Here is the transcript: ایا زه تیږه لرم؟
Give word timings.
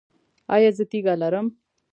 ایا 0.55 0.69
زه 0.77 0.83
تیږه 0.91 1.13
لرم؟ 1.21 1.47